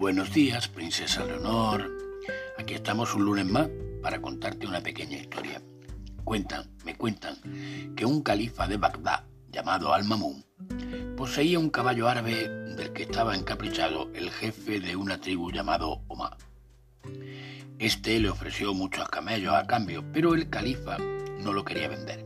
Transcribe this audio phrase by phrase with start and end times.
[0.00, 1.86] Buenos días, princesa Leonor.
[2.56, 3.68] Aquí estamos un lunes más
[4.00, 5.60] para contarte una pequeña historia.
[6.24, 7.36] Cuentan, me cuentan,
[7.94, 10.42] que un califa de Bagdad llamado Al-Mamun
[11.18, 16.38] poseía un caballo árabe del que estaba encaprichado el jefe de una tribu llamado Omar.
[17.78, 22.24] Este le ofreció muchos camellos a cambio, pero el califa no lo quería vender.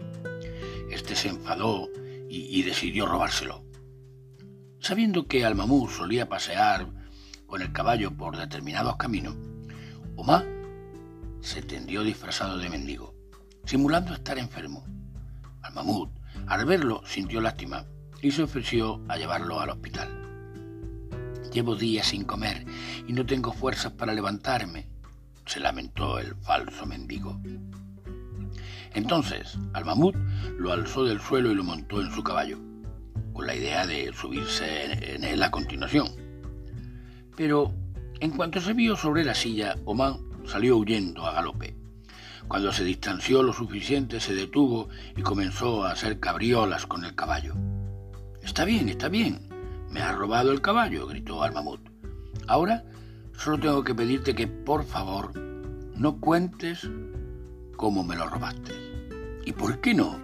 [0.92, 1.88] Este se enfadó
[2.30, 3.64] y, y decidió robárselo.
[4.78, 7.02] Sabiendo que Al-Mamun solía pasear
[7.54, 9.36] con el caballo por determinados caminos,
[10.16, 10.44] Omar
[11.40, 13.14] se tendió disfrazado de mendigo,
[13.64, 14.84] simulando estar enfermo.
[15.62, 16.10] Al mamut,
[16.48, 17.84] al verlo, sintió lástima
[18.20, 20.08] y se ofreció a llevarlo al hospital.
[21.52, 22.66] Llevo días sin comer
[23.06, 24.88] y no tengo fuerzas para levantarme,
[25.46, 27.40] se lamentó el falso mendigo.
[28.94, 30.16] Entonces, al mamut
[30.58, 32.58] lo alzó del suelo y lo montó en su caballo,
[33.32, 36.23] con la idea de subirse en él a continuación.
[37.36, 37.72] Pero
[38.20, 41.74] en cuanto se vio sobre la silla, Oman salió huyendo a galope.
[42.46, 47.54] Cuando se distanció lo suficiente, se detuvo y comenzó a hacer cabriolas con el caballo.
[48.42, 49.48] Está bien, está bien.
[49.90, 51.80] Me ha robado el caballo, gritó al mamut.
[52.46, 52.84] Ahora
[53.36, 55.32] solo tengo que pedirte que, por favor,
[55.96, 56.88] no cuentes
[57.76, 58.72] cómo me lo robaste.
[59.44, 60.20] ¿Y por qué no?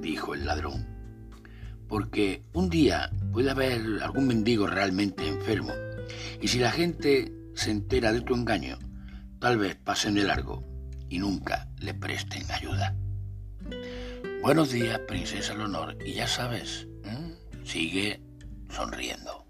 [0.00, 0.86] dijo el ladrón.
[1.88, 5.72] Porque un día puede haber algún mendigo realmente enfermo
[6.40, 8.78] y si la gente se entera de tu engaño,
[9.38, 10.62] tal vez pasen de largo
[11.08, 12.96] y nunca le presten ayuda.
[14.42, 16.88] Buenos días, princesa Leonor, y ya sabes,
[17.64, 18.20] sigue
[18.70, 19.41] sonriendo.